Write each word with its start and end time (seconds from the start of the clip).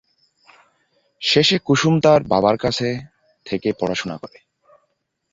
শেষে 1.21 1.57
কুসুম 1.65 1.93
তার 1.99 2.21
বাবার 2.23 2.55
কাছে 2.57 2.87
থেকে 3.45 3.69
পড়াশুনা 3.79 4.15
করে। 4.17 4.37